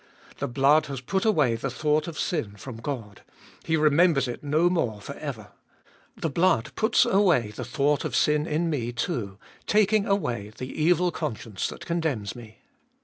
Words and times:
The 0.39 0.47
blood 0.47 0.87
has 0.87 0.99
put 0.99 1.25
away 1.25 1.53
the 1.55 1.69
thought 1.69 2.07
of 2.07 2.17
sin 2.17 2.55
from 2.55 2.77
God; 2.77 3.21
He 3.63 3.77
remembers 3.77 4.27
it 4.27 4.43
no 4.43 4.67
more 4.67 4.99
for 4.99 5.13
ever. 5.17 5.49
The 6.17 6.27
blood 6.27 6.71
puts 6.75 7.05
away 7.05 7.51
the 7.51 7.63
thought 7.63 8.03
of 8.03 8.15
sin 8.15 8.47
in 8.47 8.67
me 8.67 8.91
too, 8.93 9.37
taking 9.67 10.07
away 10.07 10.53
the 10.57 10.65
evil 10.81 11.11
conscience 11.11 11.67
that 11.67 11.85
condemns 11.85 12.35
me. 12.35 12.61